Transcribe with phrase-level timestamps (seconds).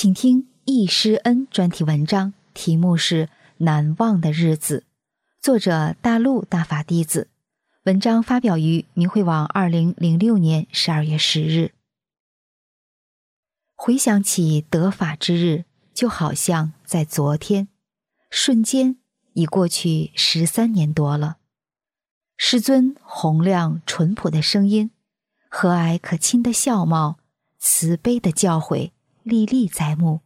[0.00, 3.26] 请听《易师恩》专题文章，题目是
[3.58, 4.86] 《难忘的日子》，
[5.42, 7.28] 作者大陆大法弟子。
[7.82, 11.74] 文章发表于明慧网，二零零六年十二月十日。
[13.74, 17.68] 回想起得法之日，就好像在昨天，
[18.30, 18.96] 瞬间
[19.34, 21.36] 已过去十三年多了。
[22.38, 24.92] 师尊洪亮淳朴的声音，
[25.50, 27.18] 和蔼可亲的笑貌，
[27.58, 28.92] 慈悲的教诲。
[29.30, 30.22] 历历在目，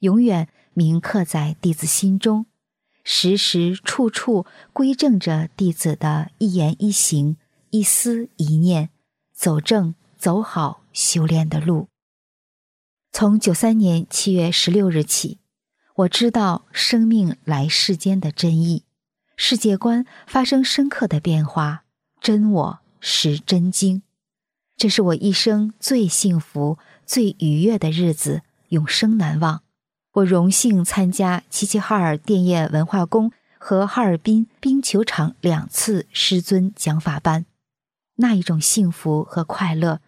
[0.00, 2.46] 永远铭刻在弟子心中，
[3.04, 7.36] 时时处处规正着弟子的一言一行、
[7.70, 8.90] 一思一念，
[9.32, 11.86] 走正走好修炼的路。
[13.12, 15.38] 从九三年七月十六日起，
[15.94, 18.82] 我知道生命来世间的真意，
[19.36, 21.84] 世界观发生深刻的变化，
[22.20, 24.02] 真我识真经。
[24.76, 26.78] 这是我一生最幸福。
[27.10, 29.64] 最愉悦的日子，永生难忘。
[30.12, 37.46] 我荣幸参加齐齐哈尔电业文化宫和哈尔滨冰球场两次师尊讲法班，
[38.14, 40.00] 那一种幸福和快乐，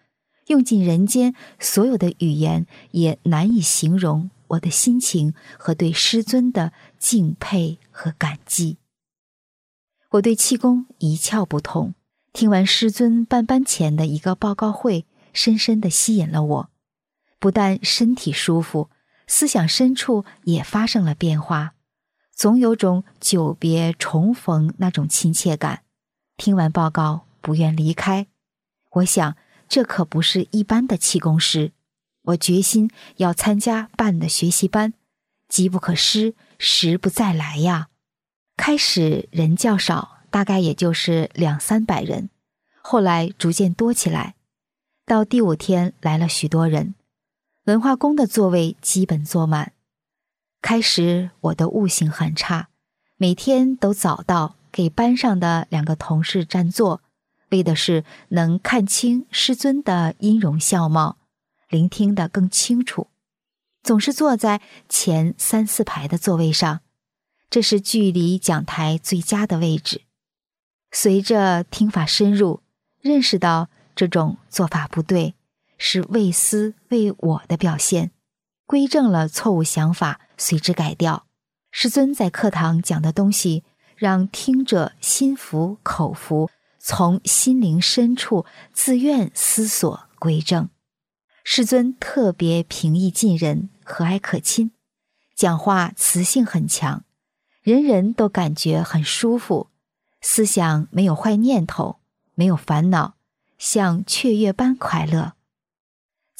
[0.47, 8.77] 用尽人间所有的语言也难以形容我的心情和对师尊的敬佩和感激。
[10.11, 11.97] 我对气功一窍不通，
[12.33, 16.72] 听完师尊办班前的一个报告会，深深的吸引了我。
[17.43, 18.89] 不但身体舒服，
[19.27, 21.75] 思想深处也发生了变化，
[22.33, 25.83] 总有种久别重逢那种亲切感。
[26.37, 28.29] 听完报告，不愿离开。
[28.93, 29.37] 我想，
[29.69, 31.73] 这可不是一般的气功师。
[32.27, 34.95] 我决心要参加办的学习班，
[35.49, 37.89] 机不可失，时不再来呀。
[38.57, 42.31] 开始人较少，大概也就是两三百人，
[42.81, 44.37] 后来逐渐多起来，
[45.05, 46.95] 到第五天来了许多人。
[47.65, 49.73] 文化宫的座位基本坐满。
[50.61, 52.69] 开始我的悟性很差，
[53.17, 57.03] 每天都早到给班上的两个同事占座，
[57.51, 61.19] 为的是能看清师尊的音容笑貌，
[61.69, 63.07] 聆听得更清楚。
[63.85, 66.81] 总是坐在前三四排的座位上，
[67.49, 70.03] 这是距离讲台最佳的位置。
[70.91, 72.61] 随着听法深入，
[73.01, 75.35] 认识到这种做法不对。
[75.85, 78.13] 是为私为我的表现，
[78.67, 81.27] 归正了错误想法，随之改掉。
[81.73, 83.65] 师尊在课堂讲的东西，
[83.97, 86.49] 让听者心服口服，
[86.79, 90.69] 从心灵深处自愿思索归正。
[91.43, 94.71] 师尊特别平易近人，和蔼可亲，
[95.35, 97.03] 讲话磁性很强，
[97.61, 99.71] 人人都感觉很舒服，
[100.21, 101.99] 思想没有坏念头，
[102.37, 103.17] 没有烦恼，
[103.59, 105.33] 像雀跃般快乐。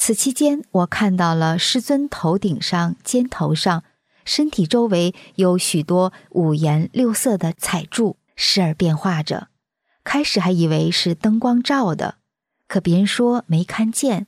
[0.05, 3.85] 此期间，我看到了师尊头顶上、肩头上、
[4.25, 9.47] 身体周围有许多五颜六色的彩柱，时而变化着。
[10.03, 12.15] 开始还以为是灯光照的，
[12.67, 14.27] 可别人说没看见。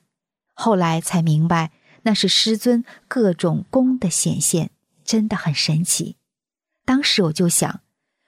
[0.53, 4.72] 后来才明白，那是师尊各种功的显现，
[5.03, 6.16] 真的很神奇。
[6.86, 7.81] 当时我就想，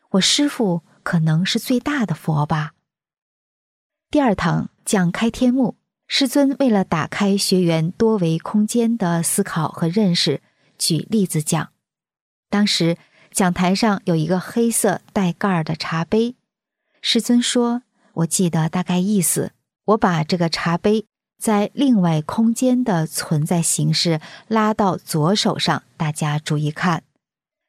[0.09, 2.73] 我师傅可能是最大的佛吧。
[4.11, 5.77] 第二堂讲开天目。
[6.07, 10.41] 师尊为了打开学员多维空间的思考和认识，
[10.77, 11.69] 举例子讲。
[12.49, 12.97] 当时
[13.31, 16.35] 讲台上有一个黑色带盖儿的茶杯，
[17.01, 17.83] 师尊说
[18.15, 19.51] ：“我记得大概意思，
[19.85, 21.05] 我把这个茶杯
[21.37, 27.03] 在另外空间的存在形式拉到左手上，大家注意看。”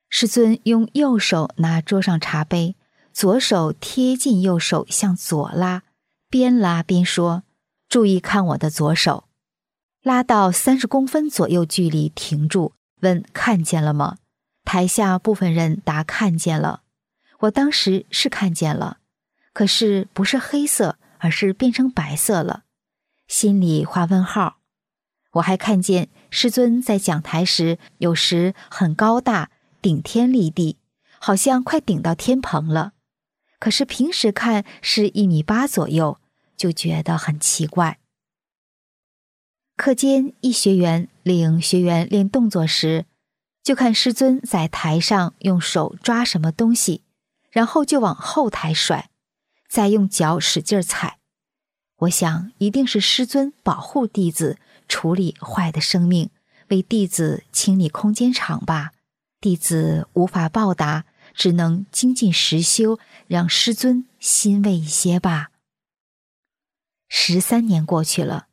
[0.08, 2.76] 师尊用右手拿桌上茶杯，
[3.12, 5.82] 左手贴近右手向左拉，
[6.30, 7.42] 边拉边说。
[7.88, 9.24] 注意看我的左手，
[10.02, 14.18] 拉到三十公分左右距离停住，问看见了吗？
[14.62, 16.82] 台下部分人答看见了。
[17.40, 18.98] 我当时是看见了，
[19.54, 22.64] 可是不是黑色，而是变成白色了，
[23.26, 24.58] 心里画问号。
[25.32, 29.50] 我还看见师尊在讲台时，有时很高大，
[29.80, 30.76] 顶天立地，
[31.18, 32.92] 好像快顶到天棚了，
[33.58, 36.18] 可是平时看是一米八左右。
[36.58, 37.98] 就觉得很奇怪。
[39.76, 43.06] 课间，一学员领学员练动作时，
[43.62, 47.02] 就看师尊在台上用手抓什么东西，
[47.50, 49.08] 然后就往后台甩，
[49.70, 51.18] 再用脚使劲踩。
[52.00, 54.58] 我想，一定是师尊保护弟子，
[54.88, 56.30] 处理坏的生命，
[56.68, 58.92] 为弟子清理空间场吧。
[59.40, 61.04] 弟子无法报答，
[61.34, 65.50] 只能精进实修，让师尊欣慰一些吧。
[67.08, 68.46] 十三年过去了。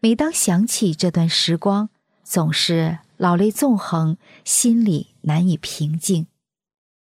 [0.00, 1.90] 每当想起这段时光，
[2.22, 6.28] 总是老泪纵横，心里难以平静。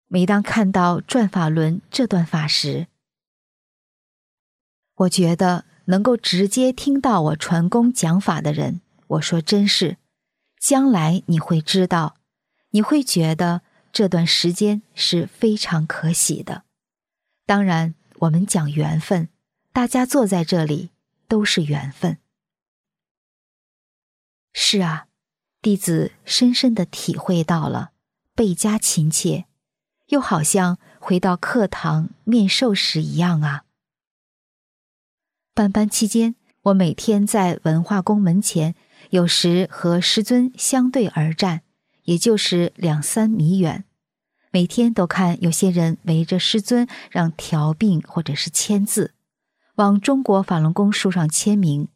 [0.08, 2.88] 每当看到转法轮这段法时，
[4.96, 9.98] 我觉得能够直接听到我传功讲法的人，我说真是，
[10.60, 12.18] 将来你会知道，
[12.72, 13.62] 你会觉得
[13.94, 16.66] 这段时间是非常可喜的。
[17.46, 19.30] 当然，我们讲缘分，
[19.74, 20.90] 大家坐在这里
[21.28, 22.18] 都是缘分。
[24.54, 25.08] 是啊，
[25.62, 27.92] 弟子深深的体会到了，
[28.36, 29.46] 倍加亲切，
[30.08, 33.64] 又好像回到课堂面授时一样啊。
[35.54, 38.76] 班班期间，我每天在文化宫门前，
[39.12, 41.62] 有时和师尊相对而站，
[42.04, 43.86] 也就是两三米远，
[44.52, 49.14] 每天都看有些人围着师尊让调病或者是签字，
[49.76, 51.88] 往中国法轮功书上签名，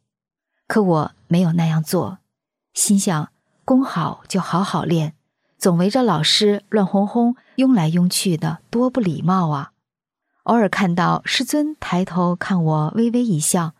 [0.66, 2.18] 可我没有那样做。
[2.72, 3.30] 心想，
[3.64, 5.14] 功好就好好练，
[5.58, 9.72] 总围着老师乱哄哄、拥来拥去的，多不礼貌啊！
[10.44, 13.74] 偶尔看到师尊抬头看我，微微一笑，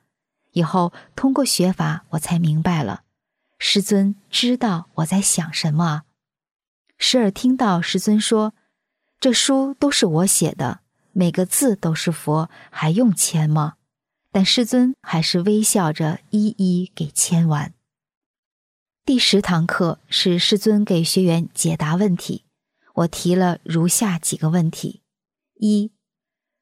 [0.53, 3.03] 以后通过学法，我才明白了，
[3.59, 6.03] 师尊知道我在想什么。
[6.99, 8.55] 时而听到师尊说
[9.21, 10.81] ：“这书都是我写的，
[11.13, 13.75] 每个字都是佛，还用签吗？”
[14.37, 17.73] 但师尊还是微笑着一一给签完。
[19.03, 22.45] 第十堂课是师尊给学员解答问题，
[22.97, 25.01] 我提了如下几个问题：
[25.55, 25.91] 一，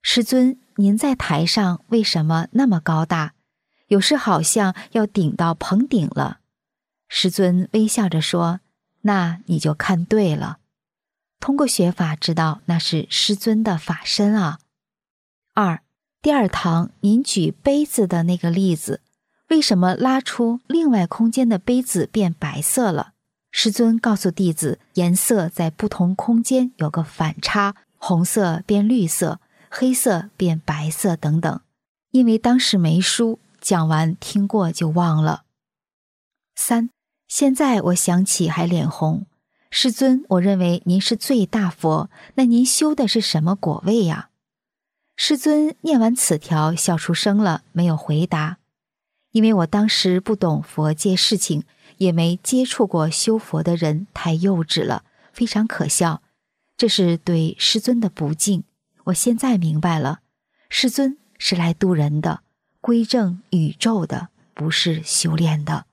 [0.03, 3.35] 师尊，您在台上为什么那么高大？
[3.89, 6.39] 有时好像要顶到棚顶了。
[7.09, 8.61] 师尊微笑着说
[9.03, 10.61] ：“那你就看对了，
[11.41, 14.61] 通过学法知道那是师尊的法身啊。”
[15.55, 15.83] 二，
[16.25, 19.03] 第二堂您举杯子的那个例子。
[19.51, 23.13] 为什么拉出另外空间的杯子变白色了？
[23.51, 29.39] 师尊告诉弟子，颜色在不同空间有个反差，红色变绿色，
[29.69, 31.61] 黑色变白色等等。
[32.11, 35.43] 因为当时没书，讲完听过就忘了。
[36.57, 36.89] 三，
[37.29, 39.27] 现在我想起还脸红。
[39.71, 44.31] 师尊，我认为您是最大佛，那您修的是什么果位呀？
[45.17, 48.59] 师尊念完此条，笑出声了，没有回答。
[49.31, 51.65] 因为我当时不懂佛界事情，
[51.99, 56.23] 也没接触过修佛的人，太幼稚了，非常可笑。
[56.77, 58.65] 这是对师尊的不敬。
[59.05, 60.21] 我现在明白了，
[60.69, 62.43] 师尊是来渡人的，
[62.81, 65.87] 归正宇宙的，不是修炼的。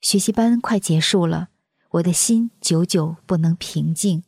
[0.00, 1.48] 学习班快结束了，
[1.92, 4.22] 我的心久久不能平静，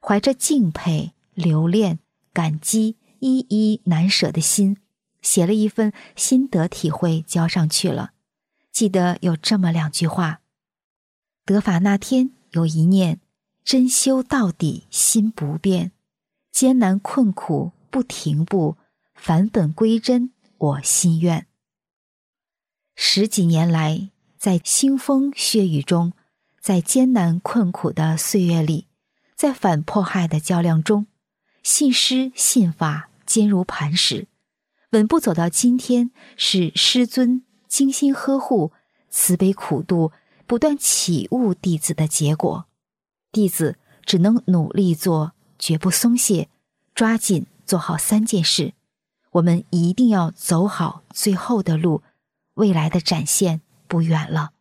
[0.00, 1.98] 怀着敬佩、留恋、
[2.38, 4.76] 感激、依依难舍的心。
[5.20, 8.12] 写了一份心得体会，交上去了。
[8.70, 10.40] 记得有这么两句话：
[11.44, 13.18] 得法那天有一念，
[13.64, 15.90] 真修到底心不变，
[16.52, 18.76] 艰难困苦不停步，
[19.16, 21.48] 返本归真我心愿。
[22.94, 26.12] 十几年来，在腥风血雨中，
[26.60, 28.86] 在艰难困苦的岁月里，
[29.34, 31.08] 在反迫害的较量中，
[31.70, 34.26] 信师信法坚如磐石。
[34.92, 38.72] 稳步走到今天，是师尊精心呵护、
[39.10, 40.10] 慈悲苦度、
[40.46, 42.64] 不断启悟弟子的结果。
[43.30, 46.48] 弟子只能努力做，绝不松懈，
[46.94, 48.72] 抓紧做好三件事。
[49.32, 52.02] 我们一定要走好最后的路，
[52.54, 54.52] 未来的展现不远了。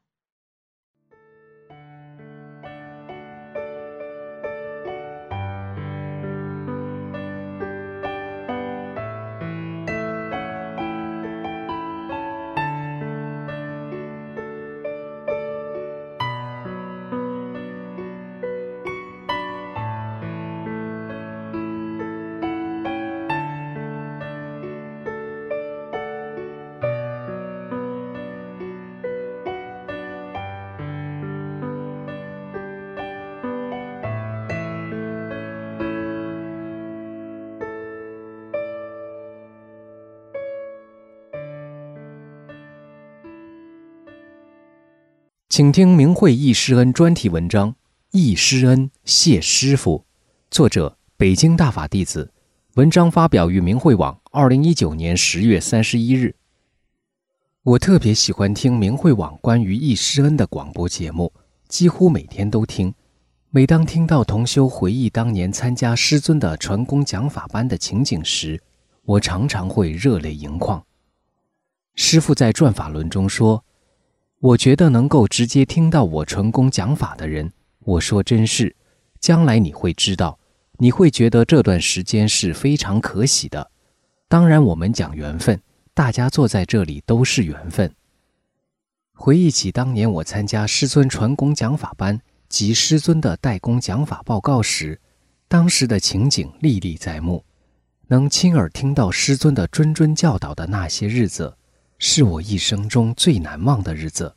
[45.58, 47.72] 请听明慧易师恩专题文章
[48.12, 49.98] 《易师恩谢师傅》，
[50.52, 52.32] 作者北京大法弟子。
[52.76, 56.36] 文章发表于明慧网，二零一九年十月三十一日。
[57.64, 61.34] 我特别喜欢听明慧网关于易师恩的广播节目，
[61.68, 62.94] 几乎每天都听。
[63.50, 68.62] 每当听到同修回忆当年参加师尊的传功讲法班的情景时，
[69.06, 70.86] 我常常会热泪盈眶。
[71.96, 73.64] 师傅在转法轮中说。
[74.40, 78.76] 我觉得能够直接听到我传功讲法的人，我说真是，
[79.20, 80.38] 将来你会知道，
[80.78, 83.72] 你会觉得这段时间是非常可喜的。
[84.28, 85.60] 当然，我们讲缘分，
[85.96, 87.92] 大家坐在这里都是缘分。
[89.16, 95.02] 回忆起当年我参加师尊传功讲法班及师尊的代功讲法报告时，
[95.48, 97.44] 当时的情景历历在目，
[98.06, 101.57] 能亲耳听到师尊的谆谆教导的那些日子。
[102.00, 104.36] 是我一生中最难忘的日子。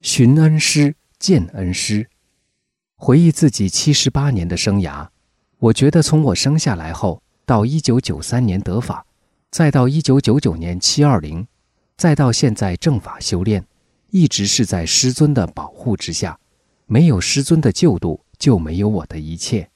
[0.00, 2.08] 寻恩师，见恩师，
[2.96, 5.08] 回忆自己七十八年的生涯，
[5.58, 9.06] 我觉得从我生下来后到一九九三年得法，
[9.50, 11.46] 再到一九九九年七二零，
[11.96, 13.64] 再到现在正法修炼，
[14.10, 16.38] 一直是在师尊的保护之下。
[16.86, 19.70] 没有师尊的救度，就没有我的一切。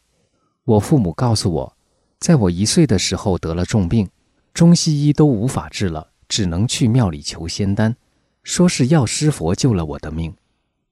[0.65, 1.77] 我父母告诉我，
[2.19, 4.11] 在我一岁的时候得了重病，
[4.53, 6.11] 中西医都无法治了。
[6.29, 7.95] 只能去庙里求仙丹，
[8.43, 10.35] 说是药师佛救了我的命。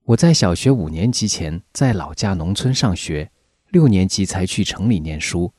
[0.04, 3.30] 我在小学五年级前在老家农村上学，
[3.70, 5.50] 六年级才去城里念书。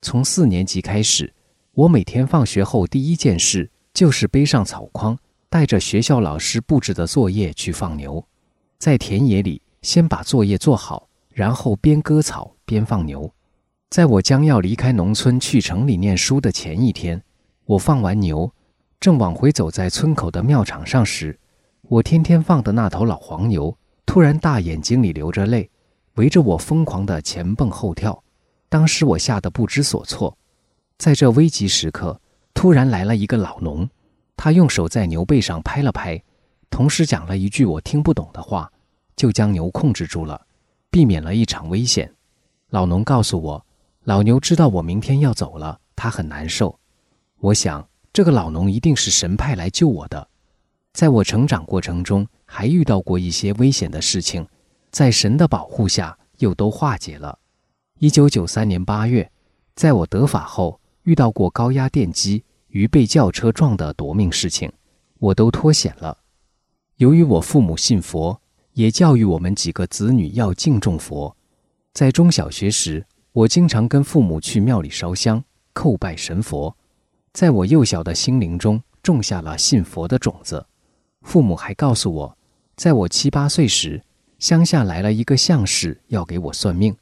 [0.00, 1.32] 从四年级开始，
[1.72, 5.18] 我每天放学后第一件事就是背上草筐，
[5.48, 8.26] 带着学校老师布置的作业去放牛。
[8.78, 13.30] 在田野里先把作业做好，然后边割草边放牛。
[13.90, 17.22] 在我将要离开农村去城里念书的前一天，
[17.64, 18.52] 我放完牛。
[19.00, 21.38] 正往回走，在村口的庙场上时，
[21.82, 25.70] 我天天放的那头老黄牛突然大眼睛里流着泪，
[26.14, 28.22] 围着我疯狂的前蹦后跳。
[28.70, 30.36] 当时我吓得不知所措。
[30.96, 32.18] 在这危急时刻，
[32.54, 33.86] 突然来了一个老农，
[34.36, 36.22] 他用手在牛背上拍了拍，
[36.70, 38.72] 同时讲了一句我听不懂的话，
[39.16, 40.40] 就将牛控制住了，
[40.90, 42.10] 避免了一场危险。
[42.70, 43.66] 老农告诉我，
[44.04, 46.78] 老牛知道我明天要走了，他很难受。
[47.40, 47.86] 我想。
[48.14, 50.28] 这个老农一定是神派来救我的，
[50.92, 54.46] 在我成长过程中还遇到过一些危险的事情，
[54.92, 57.36] 在神的保护下又都化解了。
[57.98, 59.28] 一九九三年八月，
[59.74, 64.70] 在我得法后遇到过高压电击与被轿车撞的夺命事情，
[65.18, 66.16] 我都脱险了。
[66.98, 68.40] 由于我父母信佛，
[68.74, 71.36] 也教育我们几个子女要敬重佛，
[71.92, 75.42] 在中小学时，我经常跟父母去庙里烧香
[75.74, 76.76] 叩拜神佛。
[77.34, 80.64] 在我幼小的心灵中种下了信佛的种子。
[81.22, 82.38] 父母还告诉我，
[82.76, 84.00] 在我七八岁时，
[84.38, 86.94] 乡下来了一个相士要给我算命，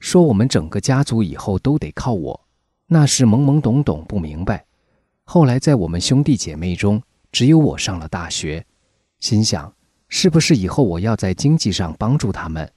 [0.00, 2.48] 说我们整个家族以后都得靠我。
[2.88, 4.64] 那时懵懵懂懂不明白。
[5.22, 7.00] 后来在我们兄弟姐妹中，
[7.30, 8.66] 只有我上了大学，
[9.20, 9.72] 心想
[10.08, 12.68] 是不是以后我要在经济上帮助他们？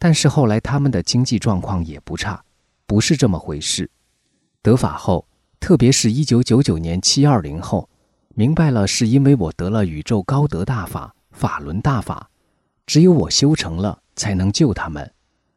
[0.00, 2.42] 但是后来他们的经济状况也不差，
[2.86, 3.88] 不是这么回事。
[4.62, 5.24] 得法后。
[5.58, 7.88] 特别是一九九九年七二零后，
[8.34, 12.30] 明白了是因为我得了宇宙高德大法法轮大法，
[12.86, 15.10] 只有我修成了才能救他们。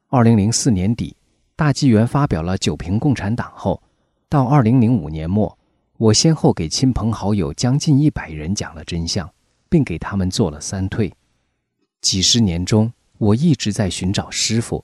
[0.07, 1.15] 二零零四年底，
[1.55, 3.81] 大纪元发表了九评共产党后，
[4.27, 5.55] 到二零零五年末，
[5.97, 9.29] 我先后给亲朋好友将近一百人讲了真相，
[9.69, 11.13] 并给他们做了三退。
[12.01, 14.83] 几十年中，我一直在寻找师傅。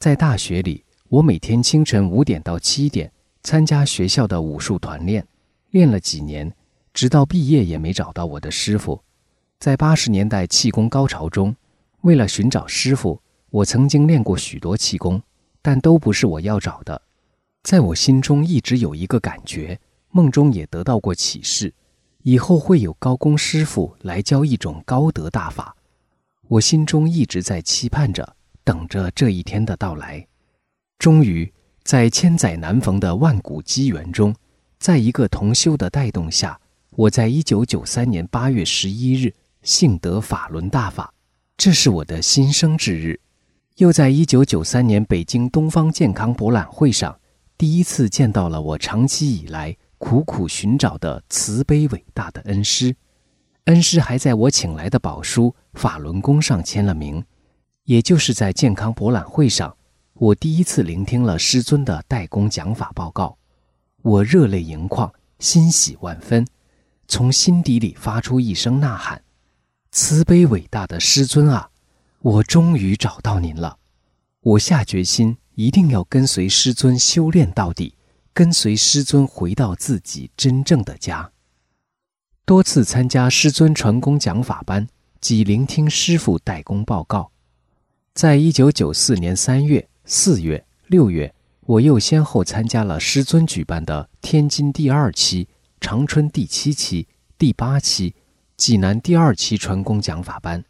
[0.00, 3.12] 在大学里，我每天清晨五点到七点。
[3.42, 5.26] 参加学校的武术团练，
[5.70, 6.52] 练了几年，
[6.92, 9.00] 直到毕业也没找到我的师傅。
[9.58, 11.54] 在八十年代气功高潮中，
[12.02, 15.22] 为了寻找师傅，我曾经练过许多气功，
[15.62, 17.00] 但都不是我要找的。
[17.62, 19.78] 在我心中一直有一个感觉，
[20.10, 21.72] 梦中也得到过启示，
[22.22, 25.76] 以后会有高功师傅来教一种高德大法。
[26.48, 30.26] 我心中一直在期盼着，等着这一天的到来。
[30.98, 31.50] 终于。
[31.88, 34.34] 在千载难逢的万古机缘中，
[34.78, 41.10] 在一个同修的带动下，我在一九九三年八月十一日幸得法轮大法，
[41.56, 43.18] 这是我的新生之日。
[43.76, 47.18] 又在一九九三年北京东方健康博览会上，
[47.56, 52.94] 第一次见到了我长期以来苦苦寻找的慈悲伟大的恩师。
[53.64, 57.24] 恩师还在我请来的宝书法轮功上签了名，
[57.84, 59.74] 也就是在健康博览会上。
[60.20, 63.38] 我第一次聆听了师尊的代工讲法报告，
[64.02, 66.44] 我热泪盈眶，欣喜万分，
[67.06, 69.22] 从心底里发出一声呐喊
[69.92, 71.70] ：“慈悲伟大的师尊啊，
[72.20, 73.78] 我终于找到您了！
[74.40, 77.94] 我下决心一定要跟随师尊修炼到底，
[78.34, 81.30] 跟随师尊回到自己真正的家。
[82.44, 84.88] 多次参加师尊传功讲法班
[85.20, 87.30] 及聆听师父代功报告，
[88.14, 91.34] 在一九九四年三月、四月、六月，
[91.66, 95.46] 我又先后参加了师尊举办的天津第二期、
[95.82, 98.14] 长春第七期、第八期。
[98.56, 100.64] 济南第二期传功讲法班，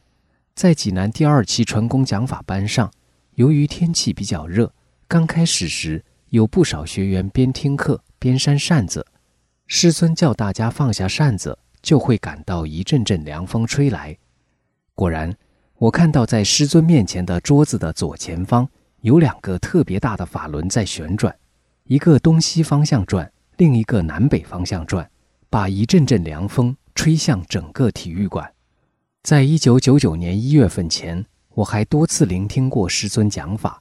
[0.56, 2.90] 在济南第二期传功讲法班上，
[3.36, 4.72] 由于天气比较热，
[5.06, 9.06] 刚开始时有不少学员边听课边扇扇子。
[9.68, 14.18] 师尊叫大家放下扇子，就会感到一阵阵凉风吹来。
[14.96, 15.32] 果然，
[15.76, 18.68] 我看到在师尊面前的桌子的左前方
[19.00, 21.34] 有两个特别大的法轮在旋转，
[21.84, 25.10] 一个东西方向转，另一个南北方向转，
[25.48, 26.76] 把一阵阵凉风。
[26.98, 28.52] 吹向整个体育馆。
[29.22, 31.24] 在一九九九年一月份前，
[31.54, 33.80] 我还多次聆听过师尊讲法，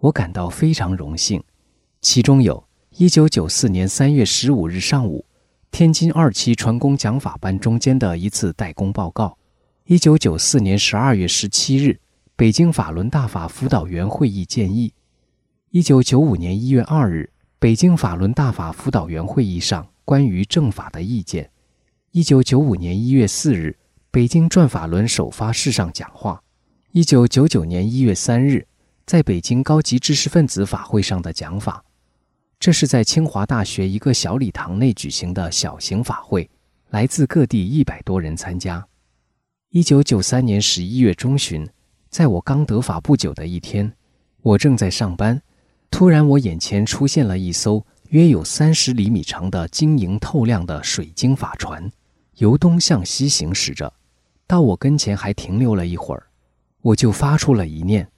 [0.00, 1.42] 我感到非常荣幸。
[2.02, 2.62] 其中有
[2.98, 5.24] 一九九四年三月十五日上午，
[5.70, 9.38] 天津二期传功讲法班中间的一次代工报告；
[9.86, 11.98] 一九九四年十二月十七日，
[12.38, 14.92] 北京法轮大法辅导员会议建议；
[15.70, 17.28] 一九九五年一月二日，
[17.58, 21.50] 北京法轮大法辅导员会议上关于正法的意见。
[22.12, 23.76] 一九九五年一月四日，
[24.12, 26.40] 北京转法轮首发式上讲话；
[26.92, 28.64] 一九九九年一月三日，
[29.04, 31.84] 在北京高级知识分子法会上的讲法。
[32.60, 36.48] 这是在清华大学一个小礼堂内举行的小型法会，
[36.90, 38.86] 来自各地一百多人参加。
[39.70, 41.68] 一九九三年十一月中旬，
[42.10, 43.92] 在我刚得法不久的一天，
[44.42, 45.40] 我正在上班，
[45.90, 51.90] 突然我眼前出现了一艘约有三十厘米长的晶莹透亮的水晶法船。
[52.36, 53.92] 由东向西行驶着，
[54.46, 56.26] 到我跟前还停留了一会儿，
[56.80, 58.08] 我就发出了一念：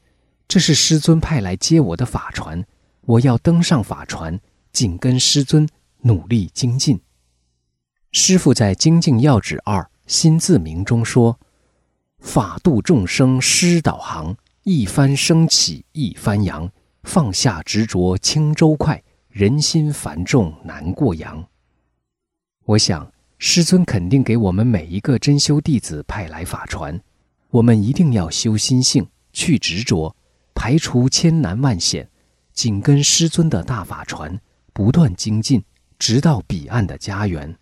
[0.46, 2.62] 这是师尊派来接我的法船，
[3.00, 4.38] 我要登上法船，
[4.72, 5.66] 紧跟师尊，
[6.02, 7.00] 努力精进。
[8.12, 11.40] 师父在《精进要旨二心自明》中说
[12.20, 16.70] ：“法度众生，师导航，一帆升起一帆扬，
[17.02, 21.44] 放下执着轻舟快，人心繁重难过洋。”
[22.66, 23.10] 我想。
[23.42, 27.00] 师尊肯定给我们每一个真修弟子派来法船，
[27.48, 30.14] 我们一定要修心性，去执着，
[30.54, 32.06] 排除千难万险，
[32.52, 34.38] 紧跟师尊的大法船，
[34.74, 35.64] 不断精进，
[35.98, 37.56] 直到彼岸的家园。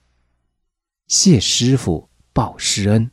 [1.07, 3.09] 谢师傅报师恩，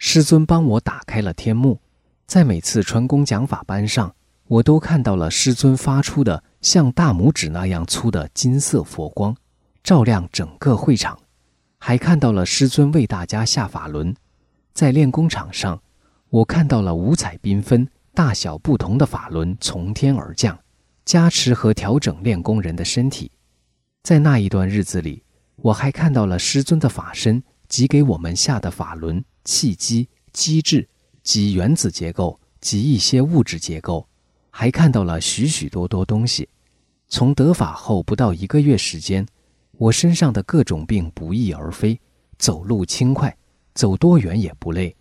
[0.00, 1.80] 师尊帮我打开了天幕，
[2.24, 4.14] 在每次传功讲法班上，
[4.46, 9.36] 我都看到了师尊发出的像大拇指那样粗的金色佛光，
[9.82, 11.18] 照亮整个会场。
[11.80, 14.14] 还看到了师尊为大家下法轮，
[14.72, 15.80] 在练功场上，
[16.30, 20.56] 我看到了五彩缤纷、大小不同的法轮从天而降，
[21.04, 23.32] 加持和调整练功人的身体。
[24.04, 25.24] 在那一段日子里，
[25.56, 30.86] 我还看到了师尊的法身及给我们下的法轮、气机、机制
[31.22, 34.06] 及原子结构及一些物质结构，
[34.50, 36.46] 还看到了许许多多东西。
[37.08, 39.26] 从得法后不到一个月时间。
[39.78, 41.98] 我身上的各种病不翼而飞，
[42.36, 43.34] 走路轻快，
[43.74, 44.94] 走多远也不累，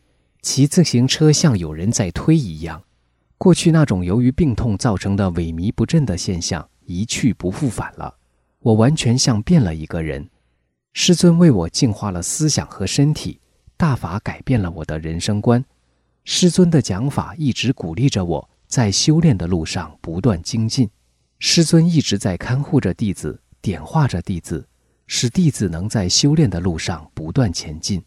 [0.43, 2.81] 骑自行车像有人在推一样。
[3.37, 8.15] 过去那种由于病痛造成的萎靡不振的现象一去不复返了，
[8.59, 10.29] 我完全像变了一个人。
[10.93, 13.39] 师尊为我净化了思想和身体，
[13.77, 15.63] 大法改变了我的人生观。
[16.25, 20.89] 师尊的讲法一直鼓励着我在修炼的路上不断精进，
[21.39, 23.39] 师尊一直在看护着弟子。
[23.59, 24.65] 点化着弟子，
[25.07, 28.01] 使弟子能在修炼的路上不断前进。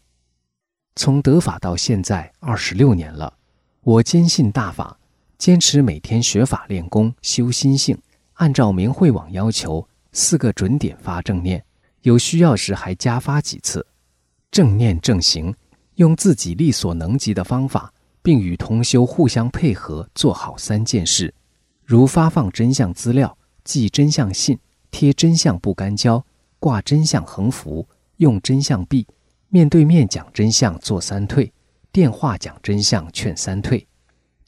[0.95, 3.31] 从得法到现在二十六年了，
[3.81, 4.97] 我坚信大法，
[5.37, 7.95] 坚持每天学法练功修心性，
[8.35, 11.63] 按照明慧网要求四个准点发正念，
[12.01, 13.85] 有需要时还加发几次。
[14.49, 15.53] 正念正行，
[16.01, 21.31] 用自己力所能及的方法，并与同修互相配合，做好三件事，
[21.85, 24.57] 如发放真相资料、寄真相信。
[24.89, 26.25] 贴真相不干胶，
[26.59, 27.87] 挂真相横幅，
[28.17, 29.07] 用真相币，
[29.47, 31.53] 面对面讲真相做三退，
[31.93, 33.87] 电话讲真相劝三退，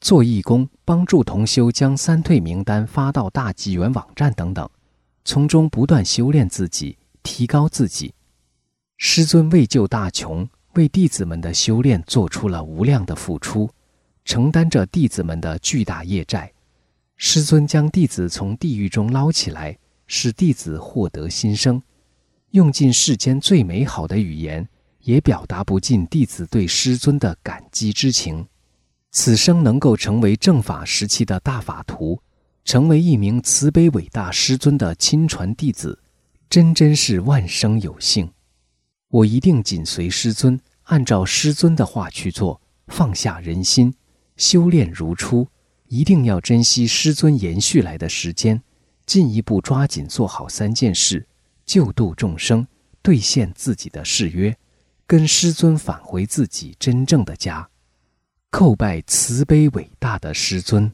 [0.00, 4.68] 做义工帮助同修将三退名单发到大纪元网站等等，
[5.24, 8.12] 从中不断修炼自己，提高自己。
[8.98, 13.70] 师尊为救大穷，为弟子们的修炼做出了无量的付出，
[14.24, 16.52] 承担着弟子们的巨大业债。
[17.16, 19.76] 师尊将弟子从地狱中捞起来。
[20.06, 21.82] 使弟子获得新生，
[22.50, 24.68] 用尽世间最美好的语言，
[25.00, 28.46] 也表达不尽弟子对师尊的感激之情。
[29.12, 32.20] 此生能够成为正法时期的大法徒，
[32.66, 35.98] 成为一名慈悲伟大师尊的亲传弟子，
[36.50, 38.30] 真真是万生有幸。
[39.14, 43.94] 我一定紧随师尊，按照师尊的话去做，放下人心，
[44.36, 45.46] 修炼如初。
[45.86, 48.60] 一定要珍惜师尊延续来的时间，
[49.06, 51.24] 进一步抓紧做好三件事：
[51.64, 52.66] 救度众生，
[53.02, 54.56] 兑现自己的誓约，
[55.06, 57.68] 跟师尊返回自己真正的家。
[58.50, 60.90] 叩拜慈悲伟大的师尊。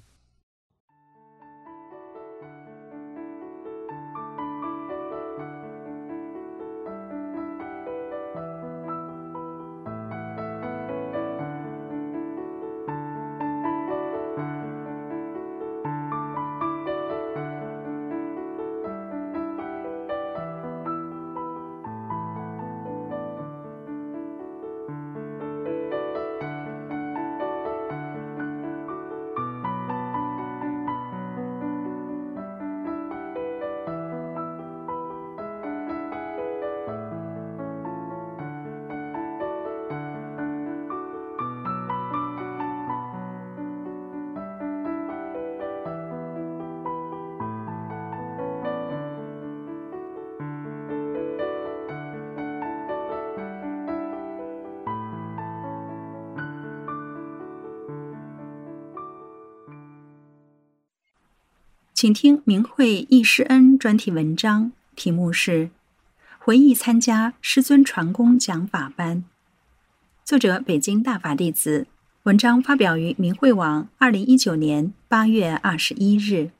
[62.00, 65.66] 请听明慧易师恩专题文章，题目是
[66.38, 69.18] 《回忆参加师尊传功讲法班》，
[70.24, 71.86] 作者北京大法弟子。
[72.22, 76.52] 文章发表于明慧网，二零一九年八月二十一日。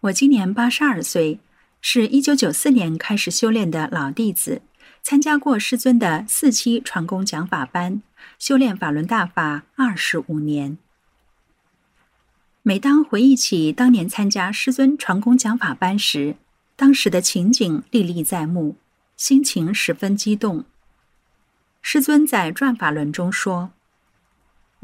[0.00, 1.38] 我今年八十二岁，
[1.80, 4.62] 是一九九四年开始修炼的老弟子，
[5.00, 8.02] 参加过师尊的四期传功讲法班，
[8.36, 10.76] 修炼法轮大法二十五年。
[12.70, 16.36] 每当回忆起当年参加师尊传功讲法班时，
[16.76, 18.76] 当时的情景历历在目，
[19.16, 20.64] 心情十分激动。
[21.82, 23.72] 师尊在转法轮中说：“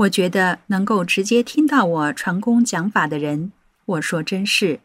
[0.03, 3.53] 我觉得能够直接听到我传功讲法的人，
[3.85, 4.81] 我说真是。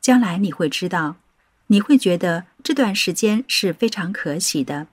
[0.00, 1.16] 将来你会知道，
[1.66, 4.86] 你会觉得这段时间是非常可喜的。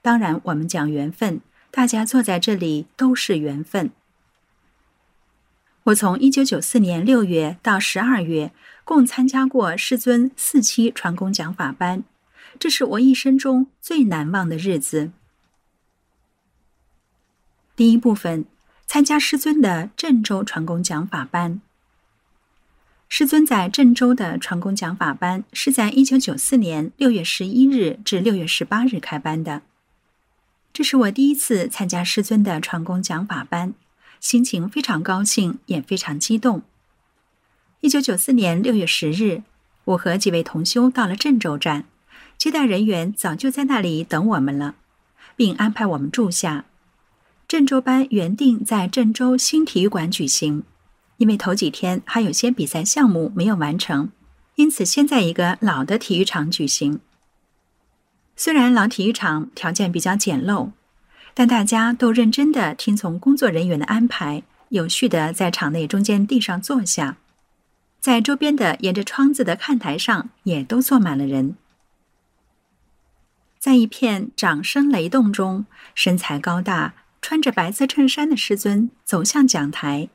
[0.00, 3.90] 当然，我们讲缘分，大家坐在这里都是缘分。”
[5.84, 8.52] 我从一九九四年六月到十二月，
[8.84, 12.04] 共参加过师尊四期传功讲法班，
[12.58, 15.10] 这是我一生中最难忘的日子。
[17.74, 18.44] 第一部分，
[18.86, 21.62] 参加师尊的郑州传功讲法班。
[23.08, 29.62] 师尊在郑州的传功讲法班是在一九九四年六月十一日至六月十八日开班的，
[30.74, 33.72] 这是我第一次参加师尊的传功讲法班。
[34.20, 36.62] 心情非常高兴，也非常激动。
[37.80, 39.42] 一九九四年六月十日，
[39.84, 41.86] 我和几位同修到了郑州站，
[42.36, 44.74] 接待人员早就在那里等我们了，
[45.34, 46.66] 并安排我们住下。
[47.48, 50.62] 郑州班原定在郑州新体育馆举行，
[51.16, 54.10] 因为头几天还有些比赛项目没有完成，
[54.56, 57.00] 因此先在一个老的体育场举行。
[58.36, 60.72] 虽然老体育场条件比较简陋。
[61.34, 67.16] 但大家都认真的听从工作人员的安排，有序的在场内中间地上坐下，
[68.00, 71.56] 在周边的沿着窗子的看台上也都坐满了人。
[73.58, 80.08] 在一片掌声雷动中，身材高大、穿着白色衬衫的师尊走向讲台。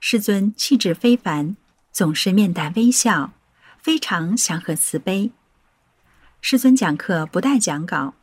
[0.00, 1.56] 师尊气质非凡，
[1.92, 3.32] 总是面带微笑，
[3.80, 5.30] 非常祥和慈悲。
[6.40, 8.14] 师尊讲课不带讲稿。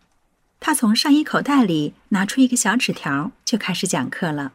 [0.62, 4.54] 他从上衣口袋里拿出一个小纸条，就开始讲课了。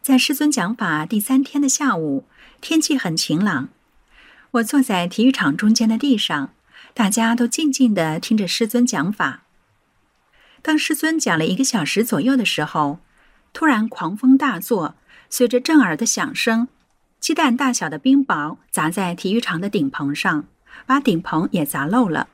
[0.00, 2.24] 在师尊讲法第三天的下午，
[2.62, 3.68] 天气很晴朗，
[4.52, 6.54] 我坐在体育场中间的地上，
[6.94, 9.42] 大家都静静的听着师尊讲法。
[10.62, 13.00] 当师尊讲了一个小时左右的时候，
[13.52, 14.94] 突然狂风大作，
[15.28, 16.68] 随着震耳的响声，
[17.20, 20.46] 鸡蛋大小的冰雹砸在体育场的顶棚上，
[20.86, 22.28] 把顶棚也砸漏了。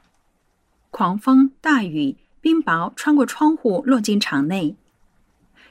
[0.94, 4.76] 狂风、大雨、冰雹穿过窗户落进场内，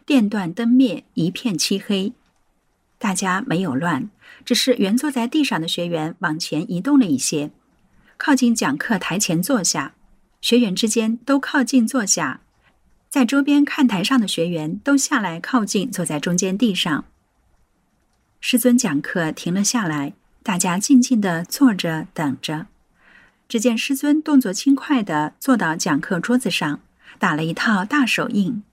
[0.05, 2.11] 电断灯灭，一片漆黑。
[2.97, 4.09] 大家没有乱，
[4.43, 7.51] 只是原坐在地上的学员往前移动了一些，
[8.17, 9.93] 靠近讲课台前坐下。
[10.41, 12.41] 学员之间都靠近坐下，
[13.07, 17.05] 在周边看台上的学员都下来靠近坐在中间地上。
[18.41, 22.67] 师尊讲课停了下来，大家静静的坐着等着。
[23.47, 26.79] 只见师尊动作轻快地坐到讲课桌子上，
[27.19, 28.63] 打了一套大手印。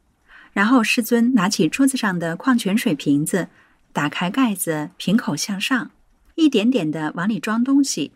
[0.53, 3.49] 然后师尊拿起桌子上的矿泉水瓶子，
[3.93, 5.91] 打开盖子，瓶口向上，
[6.35, 8.13] 一点点地往里装东西，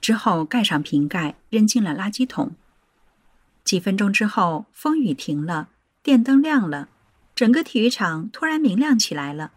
[0.00, 2.56] 之后盖上瓶盖，扔进了垃圾桶。
[3.62, 5.68] 几分钟之后，风雨停了，
[6.02, 6.88] 电灯亮了，
[7.34, 9.52] 整个体育场突然明亮起来了。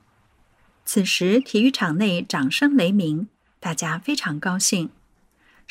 [0.86, 3.28] 此时，体育场内掌声雷鸣，
[3.60, 4.90] 大家非常高兴。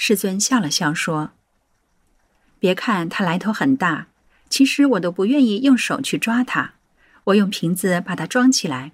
[0.00, 1.32] 师尊笑了笑说
[2.60, 4.06] ：“别看它来头很大。”
[4.48, 6.74] 其实我都不愿意用手去抓它，
[7.24, 8.92] 我用瓶子把它装起来。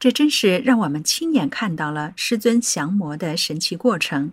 [0.00, 4.32] 这真是让我们亲眼看到了师尊降魔的神奇过程。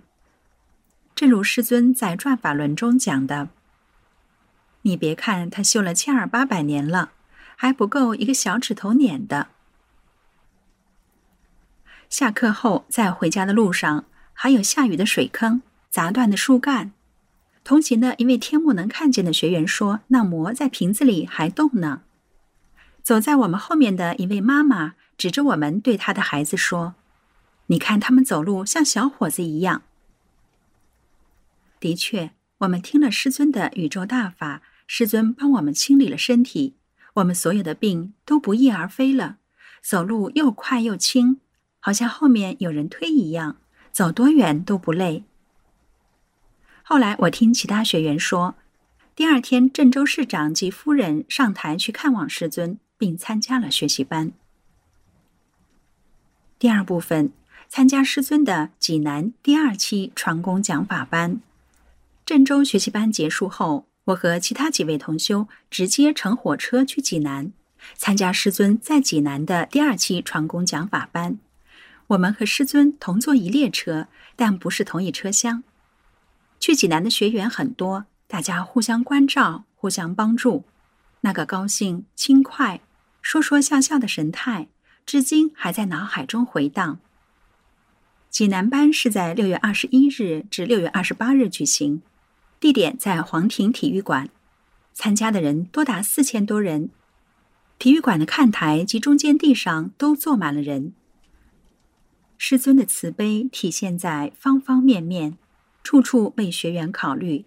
[1.13, 3.49] 正如师尊在转法轮中讲的
[4.83, 7.11] ：“你别看他修了千儿八百年了，
[7.57, 9.49] 还不够一个小指头碾的。”
[12.09, 14.05] 下课后，在回家的路上，
[14.43, 16.93] 还有下雨的水坑、砸断的树干。
[17.63, 22.01] 同行的一位天目能看见的学员说：“那魔在瓶子里还动呢。”
[23.03, 26.95] 走在我们后面的一位妈妈指着我们对她的孩子说
[27.67, 29.83] ：“你看他们走路像小伙子一样。”
[31.79, 36.73] 的确，我们听了师尊的宇宙大法，师尊帮我们清理了身体，
[37.13, 39.37] 我们所有的病都不翼而飞了，
[39.83, 41.39] 走路又快又轻，
[41.79, 43.57] 好像后面有人推一样，
[43.91, 45.23] 走多远都不累。
[46.83, 48.55] 后来我听其他学员说，
[49.15, 54.31] 第二天郑州市长及夫人上台去看望师尊，并参加了学习班。
[56.57, 57.31] 第二部分，
[57.67, 61.39] 参加师尊的济南第二期传功讲法班。
[62.25, 67.51] 郑州学习班结束后，我和其他几位同修直接乘火车去济南，
[67.95, 71.37] 参加师尊在济南的第二期传功讲法班。
[72.11, 75.63] 我们和师尊同坐一列车，但不是同一车厢。
[76.59, 80.65] 去济南的学员很多，大家互相关照，互相帮助。
[81.21, 82.81] 那个高兴、轻快、
[83.21, 84.67] 说说笑笑的神态，
[85.05, 86.99] 至今还在脑海中回荡。
[88.29, 92.01] 济南班是在六月二十一日至六月二十八日举行，
[92.59, 94.29] 地点在黄庭体育馆，
[94.93, 96.89] 参加的人多达四千多人。
[97.79, 100.93] 体育馆的看台及中间地上都坐满了人。
[102.43, 105.37] 师尊的慈悲体现在方方面面。
[105.83, 107.45] 处处为学员考虑，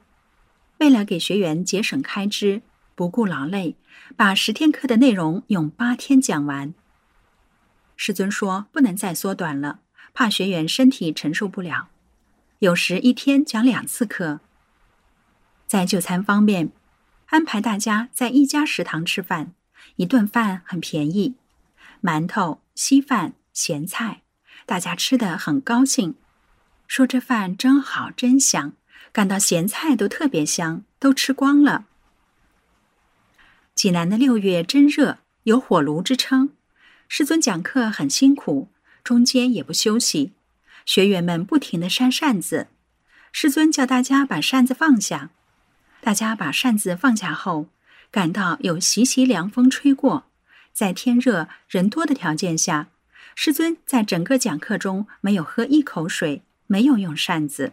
[0.78, 2.62] 为了给学员节省开支，
[2.94, 3.74] 不顾劳累，
[4.16, 6.72] 把十天课的内容用八天讲完。
[7.96, 9.80] 师尊说不能再缩短了，
[10.12, 11.88] 怕学员身体承受不了。
[12.60, 14.38] 有时一天讲两次课。
[15.66, 16.70] 在就餐方面，
[17.26, 19.54] 安排大家在一家食堂吃饭，
[19.96, 21.34] 一顿饭很便宜，
[22.00, 24.22] 馒头、稀饭、咸菜，
[24.66, 26.14] 大家吃的很高兴。
[26.86, 28.72] 说这饭真好，真香，
[29.12, 31.86] 感到咸菜都特别香，都吃光了。
[33.74, 36.50] 济南的六月真热，有火炉之称。
[37.08, 38.68] 师尊讲课很辛苦，
[39.02, 40.32] 中间也不休息，
[40.86, 42.68] 学员们不停的扇扇子。
[43.32, 45.30] 师尊叫大家把扇子放下，
[46.00, 47.68] 大家把扇子放下后，
[48.10, 50.30] 感到有习习凉风吹过，
[50.72, 52.88] 在天热人多的条件下，
[53.34, 56.42] 师尊在整个讲课中没有喝一口水。
[56.66, 57.72] 没有用扇子。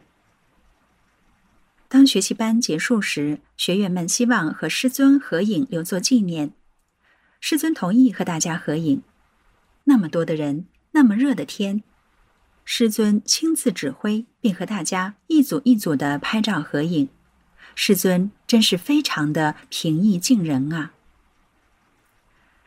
[1.87, 6.51] 当学习班结束时，学员们希望和师尊合影留作纪念。
[7.39, 9.01] 师尊同意和大家合影。
[9.85, 11.83] 那么多的人，那么热的天，
[12.65, 17.09] 师尊亲自指挥，并和大家一组一组的拍照合影。
[17.75, 20.91] 师尊真是非常的平易近人啊！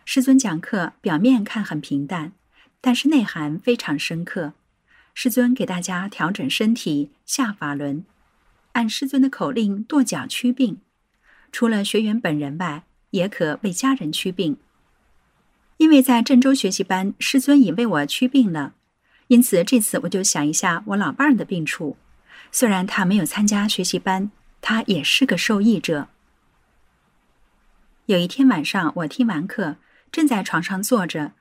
[0.06, 2.32] 师尊讲课表面看很平淡，
[2.84, 4.52] 但是内涵非常深刻。
[5.14, 8.04] 师尊给大家调整身体下法轮，
[8.72, 10.82] 按师尊的口令跺脚驱病。
[11.50, 14.58] 除了学员本人外，也可为家人驱病。
[15.78, 18.74] 因为在郑州学习班，师尊已为我驱病了，
[19.28, 21.96] 因此这次我就想一下我老伴儿的病处。
[22.52, 26.08] 虽然他没有参加学习班，他也是个受益者。
[28.04, 29.76] 有一天晚上，我听完课，
[30.12, 31.32] 正在床上坐着。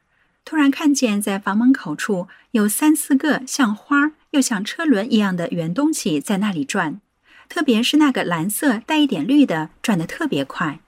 [0.46, 7.00] 突然看见，在房门口处有三四个像花又像车轮一样的圆东西在那里转，
[7.48, 10.80] 特别是那个蓝色带一点绿的，转得特别快。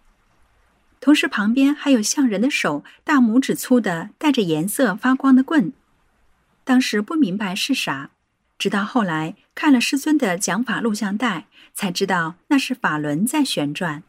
[0.99, 5.71] 同时，旁边还有像人的手，大拇指粗的带着颜色发光的棍。
[6.63, 8.09] 当时不明白是啥，
[8.57, 14.03] 直到后来看了师尊的讲法录像带，才知道那是法轮在旋转。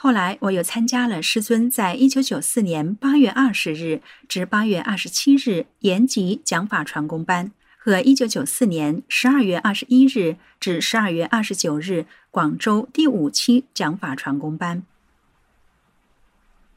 [0.00, 14.84] 后来，我又参加了师尊在一九九四年八月二十日至八月二十七日延吉讲法传功班和一九九四年十二月二十一日至十二月二十九日广州第五期讲法传功班。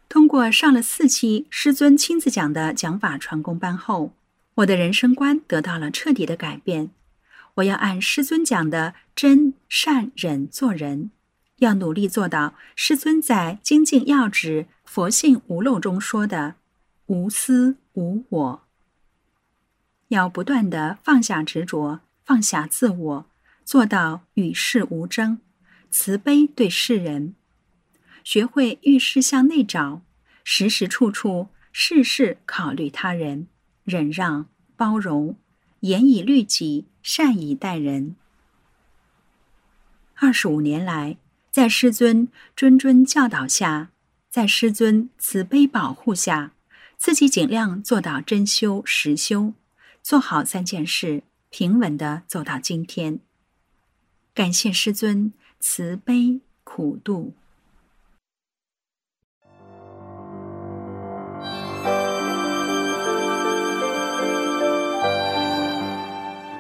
[0.10, 4.14] 通过上了四期师尊亲自讲的讲法传功班后，
[4.56, 6.90] 我的人生观得到了彻底的改变。
[7.54, 11.12] 我要按师尊讲的真善忍做人，
[11.62, 16.56] 要努力做到师尊在《精进要旨佛性无漏》中说的
[17.06, 18.64] 无私无我。
[20.08, 23.26] 要不断的放下执着，放下自我，
[23.64, 25.38] 做到与世无争，
[25.92, 27.36] 慈悲对世人。
[28.24, 30.02] 学会遇事向内找，
[30.44, 33.48] 时时处处事事考虑他人，
[33.84, 35.38] 忍让包容，
[35.82, 38.16] 严以律己，善以待人。
[40.16, 41.18] 二十五年来，
[41.52, 43.90] 在师尊谆谆教导下，
[44.30, 46.54] 在师尊慈悲保护下，
[46.96, 49.52] 自己尽量做到真修实修，
[50.02, 53.20] 做好三件事，平稳的走到今天。
[54.34, 57.34] 感谢师尊慈悲苦度。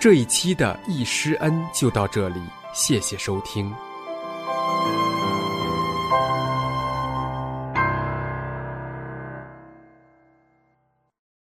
[0.01, 2.41] 这一期的易师恩就到这里，
[2.73, 3.73] 谢谢收听。